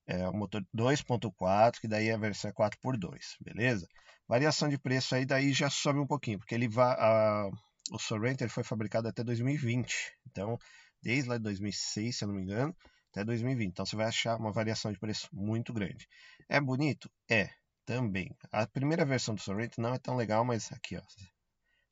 é 0.07 0.27
o 0.29 0.33
motor 0.33 0.65
2.4, 0.75 1.79
que 1.79 1.87
daí 1.87 2.11
a 2.11 2.17
versão 2.17 2.49
é 2.49 2.53
4x2, 2.53 3.35
beleza? 3.41 3.87
Variação 4.27 4.69
de 4.69 4.77
preço 4.77 5.15
aí 5.15 5.25
daí 5.25 5.53
já 5.53 5.69
sobe 5.69 5.99
um 5.99 6.07
pouquinho, 6.07 6.39
porque 6.39 6.55
ele 6.55 6.67
vai, 6.67 6.95
o 7.93 7.99
Sorrento 7.99 8.41
ele 8.41 8.49
foi 8.49 8.63
fabricado 8.63 9.07
até 9.07 9.23
2020. 9.23 10.17
Então, 10.27 10.57
desde 11.01 11.29
lá 11.29 11.37
de 11.37 11.43
2006, 11.43 12.17
se 12.17 12.23
eu 12.23 12.27
não 12.27 12.35
me 12.35 12.41
engano, 12.41 12.75
até 13.11 13.23
2020. 13.23 13.69
Então 13.69 13.85
você 13.85 13.95
vai 13.95 14.07
achar 14.07 14.35
uma 14.37 14.51
variação 14.51 14.91
de 14.91 14.99
preço 14.99 15.29
muito 15.31 15.71
grande. 15.71 16.07
É 16.49 16.59
bonito? 16.59 17.09
É, 17.29 17.49
também. 17.85 18.35
A 18.51 18.65
primeira 18.65 19.05
versão 19.05 19.35
do 19.35 19.41
Sorrento 19.41 19.79
não 19.79 19.93
é 19.93 19.99
tão 19.99 20.15
legal, 20.15 20.43
mas 20.43 20.71
aqui, 20.71 20.97
ó. 20.97 21.01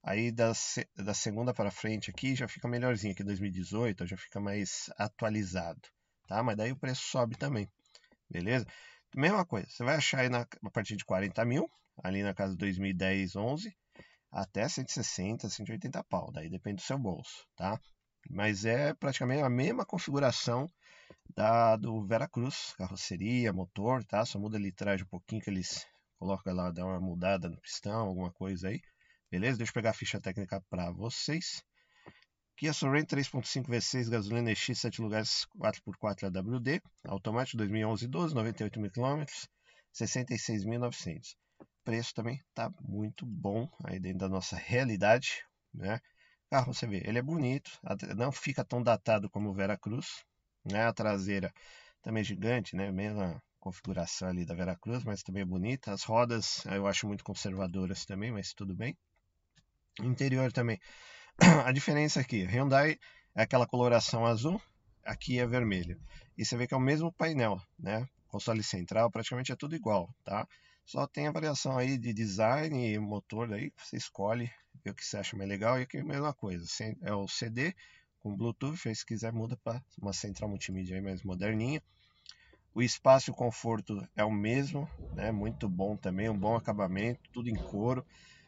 Aí 0.03 0.31
da, 0.31 0.51
da 0.95 1.13
segunda 1.13 1.53
para 1.53 1.69
frente 1.69 2.09
aqui 2.09 2.35
já 2.35 2.47
fica 2.47 2.67
melhorzinho. 2.67 3.13
Aqui 3.13 3.23
2018 3.23 4.07
já 4.07 4.17
fica 4.17 4.39
mais 4.39 4.89
atualizado, 4.97 5.81
tá? 6.27 6.41
Mas 6.41 6.57
daí 6.57 6.71
o 6.71 6.75
preço 6.75 7.03
sobe 7.03 7.37
também, 7.37 7.69
beleza? 8.27 8.65
Mesma 9.15 9.45
coisa, 9.45 9.67
você 9.69 9.83
vai 9.83 9.97
achar 9.97 10.21
aí 10.21 10.29
na, 10.29 10.41
a 10.41 10.69
partir 10.71 10.95
de 10.95 11.05
40 11.05 11.45
mil, 11.45 11.69
ali 12.03 12.23
na 12.23 12.33
casa 12.33 12.55
2010, 12.55 13.35
11, 13.35 13.75
até 14.31 14.67
160, 14.67 15.49
180 15.49 16.03
pau. 16.05 16.31
Daí 16.31 16.49
depende 16.49 16.77
do 16.77 16.85
seu 16.85 16.97
bolso, 16.97 17.45
tá? 17.55 17.79
Mas 18.29 18.65
é 18.65 18.93
praticamente 18.93 19.43
a 19.43 19.49
mesma 19.49 19.85
configuração 19.85 20.67
da 21.35 21.75
do 21.75 22.05
Veracruz, 22.05 22.73
carroceria, 22.77 23.51
motor, 23.53 24.03
tá? 24.05 24.25
Só 24.25 24.39
muda 24.39 24.57
a 24.57 24.61
litragem 24.61 25.05
um 25.05 25.09
pouquinho 25.09 25.41
que 25.41 25.49
eles 25.49 25.85
colocam 26.17 26.53
lá, 26.53 26.71
dá 26.71 26.85
uma 26.85 26.99
mudada 26.99 27.49
no 27.49 27.59
pistão, 27.59 28.07
alguma 28.07 28.31
coisa 28.31 28.69
aí. 28.69 28.79
Beleza? 29.29 29.57
Deixa 29.57 29.71
eu 29.71 29.73
pegar 29.73 29.91
a 29.91 29.93
ficha 29.93 30.19
técnica 30.19 30.61
para 30.69 30.91
vocês. 30.91 31.63
Kia 32.57 32.73
Sorento 32.73 33.15
3.5 33.15 33.65
V6 33.65 34.09
gasolina 34.09 34.51
EX 34.51 34.77
7 34.77 35.01
lugares 35.01 35.47
4x4 35.57 36.25
AWD, 36.25 36.81
automático 37.05 37.57
2011 37.57 38.07
12, 38.07 38.35
98 38.35 38.79
mil 38.79 38.91
km, 38.91 39.23
66.900. 39.93 41.35
preço 41.83 42.13
também 42.13 42.41
tá 42.53 42.71
muito 42.81 43.25
bom 43.25 43.69
aí 43.83 43.99
dentro 43.99 44.19
da 44.19 44.29
nossa 44.29 44.55
realidade, 44.55 45.43
né? 45.73 45.99
Carro, 46.49 46.73
você 46.73 46.85
vê, 46.85 47.01
ele 47.05 47.19
é 47.19 47.21
bonito, 47.21 47.71
não 48.17 48.31
fica 48.31 48.63
tão 48.63 48.83
datado 48.83 49.29
como 49.29 49.49
o 49.49 49.53
Veracruz, 49.53 50.23
né? 50.65 50.85
A 50.85 50.93
traseira 50.93 51.53
também 52.01 52.21
é 52.21 52.23
gigante, 52.23 52.75
né? 52.75 52.91
Mesma 52.91 53.41
configuração 53.59 54.27
ali 54.27 54.45
da 54.45 54.55
Veracruz, 54.55 55.03
mas 55.03 55.23
também 55.23 55.43
é 55.43 55.45
bonita. 55.45 55.93
As 55.93 56.03
rodas 56.03 56.65
eu 56.65 56.87
acho 56.87 57.07
muito 57.07 57.23
conservadoras 57.23 58.05
também, 58.05 58.31
mas 58.31 58.53
tudo 58.53 58.75
bem. 58.75 58.97
Interior 60.01 60.51
também. 60.51 60.79
A 61.65 61.71
diferença 61.71 62.19
aqui, 62.19 62.43
Hyundai 62.43 62.97
é 63.35 63.43
aquela 63.43 63.67
coloração 63.67 64.25
azul, 64.25 64.61
aqui 65.05 65.39
é 65.39 65.45
vermelho. 65.45 65.99
E 66.37 66.43
você 66.43 66.57
vê 66.57 66.67
que 66.67 66.73
é 66.73 66.77
o 66.77 66.81
mesmo 66.81 67.11
painel, 67.13 67.61
né? 67.79 68.07
Console 68.27 68.63
central 68.63 69.11
praticamente 69.11 69.51
é 69.51 69.55
tudo 69.55 69.75
igual, 69.75 70.13
tá? 70.23 70.47
Só 70.91 71.07
tem 71.07 71.25
a 71.25 71.31
variação 71.31 71.77
aí 71.77 71.97
de 71.97 72.13
design 72.13 72.85
e 72.85 72.99
motor 72.99 73.53
aí, 73.53 73.71
você 73.77 73.95
escolhe 73.95 74.51
o 74.85 74.93
que 74.93 75.05
você 75.05 75.15
acha 75.15 75.37
mais 75.37 75.49
legal. 75.49 75.79
E 75.79 75.83
aqui 75.83 75.95
é 75.95 76.01
a 76.01 76.03
mesma 76.03 76.33
coisa, 76.33 76.65
é 77.01 77.13
o 77.13 77.29
CD 77.29 77.73
com 78.19 78.35
Bluetooth, 78.35 78.89
aí 78.89 78.93
se 78.93 79.05
quiser 79.05 79.31
muda 79.31 79.55
para 79.63 79.81
uma 80.01 80.11
central 80.11 80.49
multimídia 80.49 80.97
aí 80.97 81.01
mais 81.01 81.23
moderninha. 81.23 81.81
O 82.73 82.81
espaço 82.81 83.29
e 83.29 83.31
o 83.31 83.33
conforto 83.33 84.05
é 84.17 84.25
o 84.25 84.29
mesmo, 84.29 84.85
né? 85.13 85.31
Muito 85.31 85.69
bom 85.69 85.95
também, 85.95 86.27
um 86.27 86.37
bom 86.37 86.57
acabamento, 86.57 87.21
tudo 87.31 87.47
em 87.47 87.55
couro. 87.55 88.05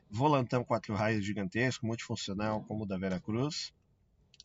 Volantão 0.10 0.66
quatro 0.66 0.94
raios 0.94 1.26
gigantesco, 1.26 1.88
multifuncional, 1.88 2.62
como 2.66 2.84
o 2.84 2.86
da 2.86 2.98
Vera 2.98 3.22
Cruz, 3.22 3.72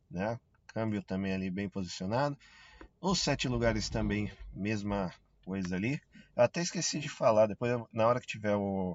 né? 0.08 0.38
Câmbio 0.68 1.02
também 1.02 1.32
ali 1.32 1.50
bem 1.50 1.68
posicionado. 1.68 2.38
Os 3.00 3.18
sete 3.18 3.48
lugares 3.48 3.90
também, 3.90 4.30
mesma 4.52 5.12
coisa 5.48 5.76
ali. 5.76 5.98
Eu 6.36 6.42
até 6.42 6.60
esqueci 6.60 6.98
de 7.00 7.08
falar, 7.08 7.46
depois 7.46 7.72
na 7.90 8.06
hora 8.06 8.20
que 8.20 8.26
tiver 8.26 8.54
o 8.54 8.94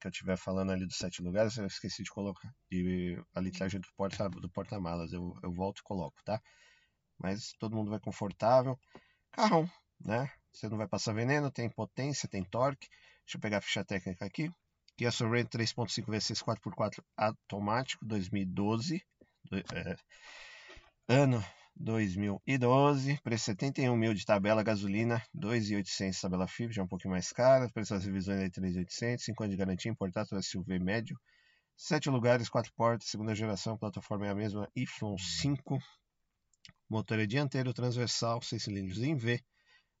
que 0.00 0.08
eu 0.08 0.10
estiver 0.10 0.36
falando 0.36 0.72
ali 0.72 0.84
dos 0.84 0.98
sete 0.98 1.22
lugares, 1.22 1.56
eu 1.56 1.66
esqueci 1.66 2.02
de 2.02 2.10
colocar 2.10 2.52
de, 2.70 3.18
a 3.34 3.40
litragem 3.40 3.80
do 3.80 3.88
porta 3.96 4.28
do 4.28 4.48
porta-malas. 4.50 5.12
Eu, 5.12 5.38
eu 5.42 5.52
volto 5.52 5.78
e 5.78 5.82
coloco, 5.84 6.22
tá? 6.24 6.42
Mas 7.16 7.52
todo 7.58 7.76
mundo 7.76 7.90
vai 7.90 8.00
confortável. 8.00 8.78
Carrão, 9.30 9.70
né? 10.04 10.30
Você 10.52 10.68
não 10.68 10.76
vai 10.76 10.88
passar 10.88 11.14
veneno, 11.14 11.50
tem 11.50 11.70
potência, 11.70 12.28
tem 12.28 12.42
torque. 12.42 12.88
Deixa 13.24 13.36
eu 13.36 13.40
pegar 13.40 13.58
a 13.58 13.62
ficha 13.62 13.84
técnica 13.84 14.24
aqui. 14.24 14.50
Kia 14.96 15.10
Sorento 15.10 15.56
3.5 15.56 16.04
V6 16.06 16.42
4x4 16.42 17.02
automático 17.16 18.04
2012. 18.04 19.02
É, 19.72 19.96
ano 21.08 21.44
2012, 21.78 23.20
preço 23.22 23.44
71 23.44 23.94
mil 23.96 24.14
de 24.14 24.24
tabela, 24.24 24.62
gasolina 24.62 25.22
2.800 25.36 26.20
tabela 26.20 26.48
FIP, 26.48 26.72
já 26.72 26.80
é 26.80 26.84
um 26.84 26.88
pouquinho 26.88 27.12
mais 27.12 27.30
cara, 27.32 27.68
preço 27.68 27.92
das 27.92 28.04
revisões 28.04 28.40
aí 28.40 28.50
3.800, 28.50 29.18
5 29.18 29.42
anos 29.42 29.54
de 29.54 29.58
garantia, 29.58 29.92
importado 29.92 30.42
SUV 30.42 30.78
médio, 30.78 31.18
7 31.76 32.08
lugares, 32.08 32.48
4 32.48 32.72
portas, 32.74 33.08
segunda 33.08 33.34
geração, 33.34 33.76
plataforma 33.76 34.26
é 34.26 34.30
a 34.30 34.34
mesma, 34.34 34.68
Y5, 34.74 35.78
motor 36.88 37.20
é 37.20 37.26
dianteiro, 37.26 37.74
transversal, 37.74 38.40
6 38.40 38.62
cilindros 38.62 39.02
em 39.02 39.14
V, 39.14 39.38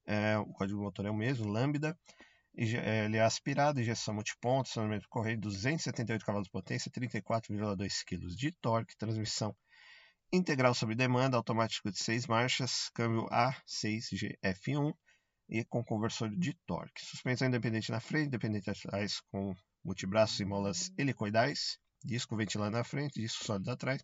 é, 0.06 0.38
o 0.38 0.46
código 0.46 0.78
do 0.78 0.84
motor 0.84 1.04
é 1.04 1.10
o 1.10 1.14
mesmo, 1.14 1.46
Lambda, 1.46 1.96
é, 2.56 3.04
ele 3.04 3.18
é 3.18 3.22
aspirado, 3.22 3.80
injeção 3.80 4.14
multiponto, 4.14 4.70
acionamento 4.70 5.06
correio 5.10 5.38
278 5.38 6.24
cavalos 6.24 6.46
de 6.46 6.52
potência, 6.52 6.90
34,2 6.90 8.02
kg 8.06 8.26
de 8.34 8.50
torque, 8.62 8.96
transmissão 8.96 9.54
integral 10.32 10.74
sob 10.74 10.94
demanda, 10.94 11.36
automático 11.36 11.90
de 11.90 11.98
6 11.98 12.26
marchas, 12.26 12.90
câmbio 12.94 13.26
A6GF1 13.28 14.92
e 15.48 15.64
com 15.64 15.84
conversor 15.84 16.30
de 16.30 16.54
torque. 16.66 17.04
Suspensão 17.04 17.48
independente 17.48 17.90
na 17.90 18.00
frente, 18.00 18.26
independente 18.26 18.68
atrás 18.70 19.20
com 19.30 19.54
multibraços 19.84 20.40
e 20.40 20.44
molas 20.44 20.90
helicoidais, 20.98 21.78
disco 22.04 22.36
ventilado 22.36 22.72
na 22.72 22.84
frente, 22.84 23.20
disco 23.20 23.44
sólido 23.44 23.70
atrás, 23.70 24.02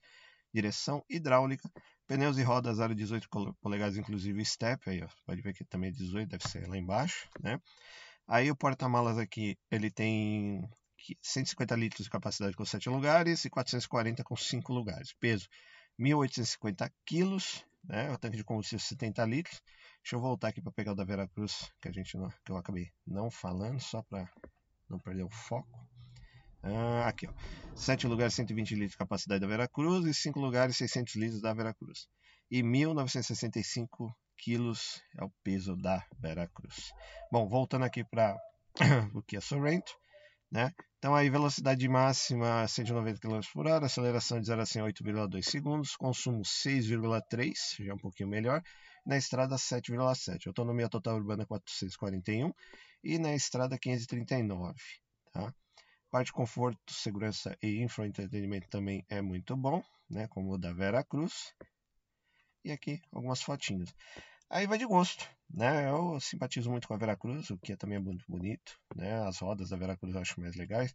direção 0.54 1.04
hidráulica, 1.08 1.68
pneus 2.06 2.38
e 2.38 2.42
rodas 2.42 2.78
aro 2.78 2.94
18 2.94 3.28
polegadas, 3.60 3.96
inclusive 3.96 4.44
step, 4.44 4.88
aí 4.88 5.02
ó, 5.02 5.08
pode 5.24 5.42
ver 5.42 5.54
que 5.54 5.64
também 5.64 5.90
é 5.90 5.92
18, 5.92 6.28
deve 6.28 6.48
ser 6.48 6.68
lá 6.68 6.76
embaixo, 6.76 7.28
né? 7.40 7.58
Aí 8.28 8.50
o 8.50 8.56
porta-malas 8.56 9.18
aqui, 9.18 9.56
ele 9.70 9.90
tem 9.90 10.62
150 11.20 11.74
litros 11.74 12.04
de 12.04 12.10
capacidade 12.10 12.54
com 12.54 12.64
7 12.64 12.88
lugares 12.88 13.44
e 13.44 13.50
440 13.50 14.22
com 14.22 14.36
5 14.36 14.72
lugares. 14.72 15.12
Peso 15.18 15.48
1.850 16.02 16.92
quilos, 17.06 17.64
né? 17.84 18.10
O 18.10 18.18
tanque 18.18 18.36
de 18.36 18.44
combustível 18.44 18.80
70 18.80 19.24
litros. 19.24 19.62
Deixa 20.02 20.16
eu 20.16 20.20
voltar 20.20 20.48
aqui 20.48 20.60
para 20.60 20.72
pegar 20.72 20.92
o 20.92 20.94
da 20.96 21.04
Veracruz, 21.04 21.70
que 21.80 21.88
a 21.88 21.92
gente 21.92 22.16
não, 22.16 22.28
que 22.44 22.50
eu 22.50 22.56
acabei 22.56 22.90
não 23.06 23.30
falando, 23.30 23.80
só 23.80 24.02
para 24.02 24.28
não 24.88 24.98
perder 24.98 25.22
o 25.22 25.30
foco. 25.30 25.88
Ah, 26.60 27.06
aqui, 27.06 27.28
ó. 27.28 27.32
7 27.76 28.06
lugares, 28.06 28.34
120 28.34 28.74
litros 28.74 28.92
de 28.92 28.98
capacidade 28.98 29.40
da 29.40 29.46
Veracruz 29.46 30.04
e 30.04 30.12
5 30.12 30.40
lugares, 30.40 30.76
600 30.76 31.14
litros 31.14 31.40
da 31.40 31.54
Veracruz. 31.54 32.08
E 32.50 32.62
1.965 32.62 34.12
quilos 34.36 35.00
é 35.16 35.24
o 35.24 35.30
peso 35.44 35.76
da 35.76 36.04
Veracruz. 36.18 36.92
Bom, 37.30 37.48
voltando 37.48 37.84
aqui 37.84 38.02
para 38.02 38.36
o 39.14 39.22
Kia 39.22 39.40
Sorento, 39.40 39.96
né? 40.52 40.70
Então 40.98 41.14
aí 41.14 41.30
velocidade 41.30 41.88
máxima 41.88 42.68
190 42.68 43.18
km 43.18 43.40
por 43.52 43.66
hora, 43.66 43.86
aceleração 43.86 44.38
de 44.38 44.46
0 44.46 44.60
a 44.60 44.66
100 44.66 44.82
8,2 44.82 45.42
segundos, 45.42 45.96
consumo 45.96 46.42
6,3, 46.42 47.82
já 47.82 47.90
é 47.90 47.94
um 47.94 47.98
pouquinho 47.98 48.28
melhor, 48.28 48.62
na 49.04 49.16
estrada 49.16 49.56
7,7, 49.56 50.46
autonomia 50.46 50.88
total 50.88 51.16
urbana 51.16 51.46
441 51.46 52.52
e 53.02 53.18
na 53.18 53.34
estrada 53.34 53.78
539, 53.78 54.78
tá? 55.32 55.52
Parte 56.10 56.26
de 56.26 56.32
conforto, 56.34 56.92
segurança 56.92 57.56
e 57.62 57.82
infoentretenimento 57.82 58.68
também 58.68 59.04
é 59.08 59.22
muito 59.22 59.56
bom, 59.56 59.82
né? 60.08 60.28
Como 60.28 60.52
o 60.52 60.58
da 60.58 60.72
Vera 60.72 61.02
Cruz. 61.02 61.54
E 62.62 62.70
aqui 62.70 63.00
algumas 63.10 63.42
fotinhas. 63.42 63.92
Aí 64.54 64.66
vai 64.66 64.76
de 64.76 64.84
gosto, 64.84 65.26
né? 65.50 65.88
Eu 65.88 66.20
simpatizo 66.20 66.70
muito 66.70 66.86
com 66.86 66.92
a 66.92 66.98
Veracruz, 66.98 67.48
o 67.48 67.56
que 67.56 67.74
também 67.74 67.96
é 67.96 68.00
muito 68.00 68.22
bonito, 68.28 68.78
né? 68.94 69.26
As 69.26 69.38
rodas 69.38 69.70
da 69.70 69.78
Veracruz 69.78 70.14
eu 70.14 70.20
acho 70.20 70.38
mais 70.38 70.54
legais. 70.54 70.94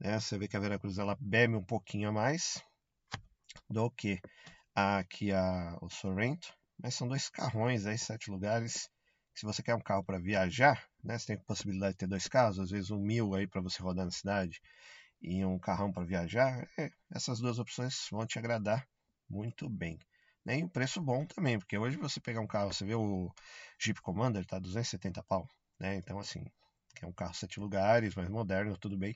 Né? 0.00 0.20
Você 0.20 0.38
vê 0.38 0.48
que 0.48 0.56
a 0.56 0.60
Veracruz 0.60 0.98
ela 0.98 1.16
bebe 1.20 1.56
um 1.56 1.64
pouquinho 1.64 2.10
a 2.10 2.12
mais 2.12 2.62
do 3.68 3.90
que 3.90 4.20
aqui 4.74 5.32
a, 5.32 5.76
o 5.82 5.90
Sorrento, 5.90 6.54
mas 6.80 6.94
são 6.94 7.08
dois 7.08 7.28
carrões 7.28 7.84
aí, 7.84 7.98
sete 7.98 8.30
lugares. 8.30 8.88
Se 9.34 9.44
você 9.44 9.62
quer 9.62 9.74
um 9.74 9.80
carro 9.80 10.04
para 10.04 10.20
viajar, 10.20 10.88
né? 11.02 11.18
Você 11.18 11.26
tem 11.26 11.36
a 11.36 11.46
possibilidade 11.46 11.94
de 11.94 11.98
ter 11.98 12.06
dois 12.06 12.28
carros, 12.28 12.60
às 12.60 12.70
vezes 12.70 12.92
um 12.92 13.00
mil 13.00 13.34
aí 13.34 13.48
para 13.48 13.60
você 13.60 13.82
rodar 13.82 14.04
na 14.04 14.12
cidade 14.12 14.60
e 15.20 15.44
um 15.44 15.58
carrão 15.58 15.92
para 15.92 16.04
viajar. 16.04 16.68
É, 16.78 16.90
essas 17.12 17.40
duas 17.40 17.58
opções 17.58 18.06
vão 18.12 18.24
te 18.24 18.38
agradar 18.38 18.88
muito 19.28 19.68
bem. 19.68 19.98
Né? 20.48 20.60
E 20.60 20.64
um 20.64 20.68
preço 20.68 20.98
bom 21.02 21.26
também, 21.26 21.58
porque 21.58 21.76
hoje 21.76 21.98
você 21.98 22.18
pegar 22.20 22.40
um 22.40 22.46
carro, 22.46 22.72
você 22.72 22.82
vê 22.82 22.94
o 22.94 23.30
Jeep 23.78 24.00
Commander, 24.00 24.46
tá 24.46 24.58
270 24.58 25.22
pau, 25.22 25.46
né? 25.78 25.96
Então, 25.96 26.18
assim, 26.18 26.42
é 27.02 27.06
um 27.06 27.12
carro 27.12 27.34
sete 27.34 27.60
lugares, 27.60 28.14
mais 28.14 28.30
moderno, 28.30 28.78
tudo 28.78 28.96
bem. 28.96 29.14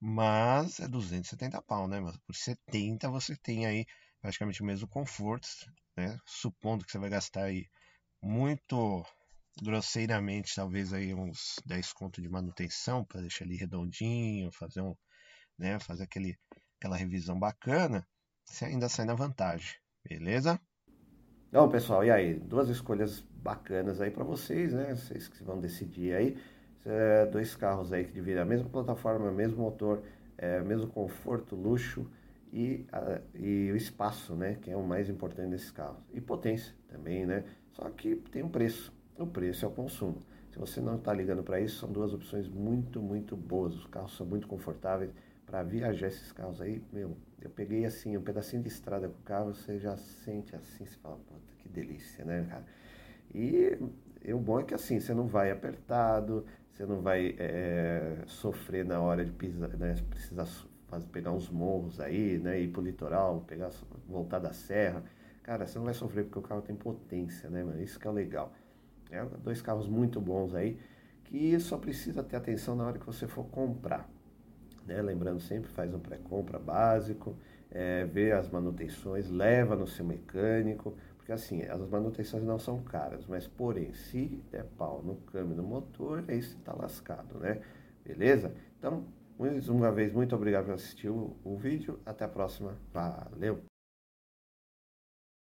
Mas 0.00 0.80
é 0.80 0.88
270 0.88 1.60
pau, 1.62 1.88
né? 1.88 2.00
Mas 2.00 2.16
por 2.18 2.36
70 2.36 3.10
você 3.10 3.36
tem 3.36 3.66
aí 3.66 3.84
praticamente 4.20 4.62
o 4.62 4.64
mesmo 4.66 4.88
conforto, 4.88 5.48
né? 5.96 6.18
Supondo 6.26 6.84
que 6.84 6.92
você 6.92 6.98
vai 6.98 7.10
gastar 7.10 7.44
aí 7.46 7.66
muito 8.22 9.04
grosseiramente, 9.62 10.54
talvez 10.54 10.92
aí 10.92 11.14
uns 11.14 11.56
10 11.66 11.92
conto 11.92 12.22
de 12.22 12.28
manutenção 12.28 13.04
para 13.04 13.22
deixar 13.22 13.44
ele 13.44 13.56
redondinho, 13.56 14.52
fazer 14.52 14.82
um, 14.82 14.94
né, 15.58 15.80
fazer 15.80 16.04
aquele 16.04 16.38
aquela 16.78 16.96
revisão 16.96 17.38
bacana, 17.38 18.06
você 18.46 18.66
ainda 18.66 18.88
sai 18.88 19.04
na 19.06 19.14
vantagem. 19.14 19.74
Beleza? 20.04 20.60
Bom, 21.52 21.68
pessoal, 21.68 22.04
e 22.04 22.10
aí? 22.10 22.34
Duas 22.34 22.68
escolhas 22.68 23.20
bacanas 23.42 24.00
aí 24.00 24.10
para 24.10 24.24
vocês, 24.24 24.72
né? 24.72 24.94
Vocês 24.94 25.28
que 25.28 25.42
vão 25.42 25.60
decidir 25.60 26.14
aí. 26.14 26.36
É, 26.84 27.26
dois 27.26 27.54
carros 27.54 27.92
aí 27.92 28.04
que 28.04 28.12
dividem 28.12 28.40
a 28.40 28.44
mesma 28.44 28.68
plataforma, 28.68 29.30
mesmo 29.30 29.62
motor, 29.62 30.02
é, 30.38 30.60
mesmo 30.60 30.86
conforto, 30.86 31.54
luxo 31.54 32.06
e, 32.52 32.86
a, 32.90 33.20
e 33.34 33.70
o 33.72 33.76
espaço, 33.76 34.34
né? 34.34 34.56
Que 34.62 34.70
é 34.70 34.76
o 34.76 34.82
mais 34.82 35.08
importante 35.08 35.50
desses 35.50 35.70
carros. 35.70 36.02
E 36.12 36.20
potência 36.20 36.74
também, 36.88 37.26
né? 37.26 37.44
Só 37.72 37.88
que 37.90 38.16
tem 38.16 38.42
um 38.42 38.48
preço. 38.48 38.92
O 39.18 39.26
preço 39.26 39.64
é 39.64 39.68
o 39.68 39.70
consumo. 39.70 40.22
Se 40.50 40.58
você 40.58 40.80
não 40.80 40.96
está 40.96 41.12
ligando 41.12 41.42
para 41.42 41.60
isso, 41.60 41.80
são 41.80 41.92
duas 41.92 42.14
opções 42.14 42.48
muito, 42.48 43.02
muito 43.02 43.36
boas. 43.36 43.74
Os 43.74 43.86
carros 43.86 44.16
são 44.16 44.26
muito 44.26 44.48
confortáveis 44.48 45.10
para 45.50 45.64
viajar 45.64 46.06
esses 46.06 46.30
carros 46.30 46.60
aí, 46.60 46.80
meu, 46.92 47.16
eu 47.42 47.50
peguei 47.50 47.84
assim, 47.84 48.16
um 48.16 48.22
pedacinho 48.22 48.62
de 48.62 48.68
estrada 48.68 49.08
com 49.08 49.18
o 49.18 49.22
carro, 49.24 49.52
você 49.52 49.80
já 49.80 49.96
sente 49.96 50.54
assim, 50.54 50.86
você 50.86 50.96
fala, 50.98 51.16
puta, 51.16 51.52
que 51.58 51.68
delícia, 51.68 52.24
né, 52.24 52.46
cara? 52.48 52.64
E, 53.34 53.76
e 54.24 54.32
o 54.32 54.38
bom 54.38 54.60
é 54.60 54.62
que 54.62 54.74
assim, 54.74 55.00
você 55.00 55.12
não 55.12 55.26
vai 55.26 55.50
apertado, 55.50 56.46
você 56.70 56.86
não 56.86 57.00
vai 57.00 57.34
é, 57.36 58.22
sofrer 58.26 58.84
na 58.84 59.00
hora 59.00 59.24
de 59.24 59.32
pisar, 59.32 59.70
né, 59.70 59.96
precisar 60.08 60.46
fazer, 60.86 61.06
pegar 61.08 61.32
uns 61.32 61.50
morros 61.50 61.98
aí, 61.98 62.38
né, 62.38 62.60
ir 62.60 62.68
pro 62.68 62.80
litoral, 62.80 63.40
pegar, 63.40 63.70
voltar 64.08 64.38
da 64.38 64.52
serra. 64.52 65.02
Cara, 65.42 65.66
você 65.66 65.78
não 65.78 65.84
vai 65.84 65.94
sofrer 65.94 66.26
porque 66.26 66.38
o 66.38 66.42
carro 66.42 66.62
tem 66.62 66.76
potência, 66.76 67.50
né, 67.50 67.64
mano? 67.64 67.82
Isso 67.82 67.98
que 67.98 68.06
é 68.06 68.10
legal. 68.12 68.52
É, 69.10 69.24
dois 69.42 69.60
carros 69.60 69.88
muito 69.88 70.20
bons 70.20 70.54
aí 70.54 70.78
que 71.24 71.58
só 71.58 71.76
precisa 71.76 72.22
ter 72.22 72.36
atenção 72.36 72.76
na 72.76 72.86
hora 72.86 72.98
que 72.98 73.06
você 73.06 73.26
for 73.26 73.44
comprar. 73.44 74.08
Né? 74.86 75.00
Lembrando 75.02 75.40
sempre, 75.40 75.70
faz 75.70 75.92
um 75.94 75.98
pré-compra 75.98 76.58
básico, 76.58 77.36
é, 77.70 78.04
vê 78.04 78.32
as 78.32 78.48
manutenções, 78.48 79.30
leva 79.30 79.76
no 79.76 79.86
seu 79.86 80.04
mecânico, 80.04 80.94
porque 81.16 81.32
assim, 81.32 81.62
as 81.62 81.80
manutenções 81.88 82.42
não 82.42 82.58
são 82.58 82.82
caras, 82.82 83.24
mas 83.26 83.46
porém, 83.46 83.92
se 83.92 84.42
der 84.50 84.64
pau 84.76 85.02
no 85.02 85.16
câmbio 85.16 85.56
no 85.56 85.62
motor, 85.62 86.24
aí 86.28 86.42
você 86.42 86.56
está 86.56 86.74
lascado, 86.74 87.38
né? 87.38 87.60
Beleza? 88.04 88.52
Então, 88.78 89.04
mais 89.38 89.68
uma 89.68 89.92
vez, 89.92 90.12
muito 90.12 90.34
obrigado 90.34 90.66
por 90.66 90.74
assistir 90.74 91.08
o, 91.08 91.36
o 91.44 91.56
vídeo. 91.56 91.98
Até 92.04 92.24
a 92.24 92.28
próxima. 92.28 92.74
Valeu! 92.92 93.69